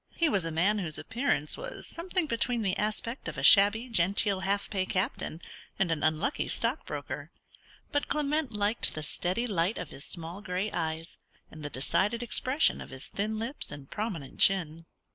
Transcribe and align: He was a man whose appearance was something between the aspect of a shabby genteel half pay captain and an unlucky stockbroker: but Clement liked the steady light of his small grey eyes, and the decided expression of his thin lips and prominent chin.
He 0.15 0.29
was 0.29 0.45
a 0.45 0.51
man 0.51 0.79
whose 0.79 0.97
appearance 0.97 1.55
was 1.55 1.85
something 1.85 2.25
between 2.25 2.63
the 2.63 2.75
aspect 2.75 3.27
of 3.27 3.37
a 3.37 3.43
shabby 3.43 3.87
genteel 3.87 4.39
half 4.39 4.67
pay 4.67 4.83
captain 4.83 5.43
and 5.77 5.91
an 5.91 6.01
unlucky 6.01 6.47
stockbroker: 6.47 7.29
but 7.91 8.07
Clement 8.07 8.51
liked 8.51 8.95
the 8.95 9.03
steady 9.03 9.45
light 9.45 9.77
of 9.77 9.89
his 9.89 10.03
small 10.05 10.41
grey 10.41 10.71
eyes, 10.71 11.19
and 11.51 11.61
the 11.63 11.69
decided 11.69 12.23
expression 12.23 12.81
of 12.81 12.89
his 12.89 13.09
thin 13.09 13.37
lips 13.37 13.71
and 13.71 13.91
prominent 13.91 14.39
chin. 14.39 14.87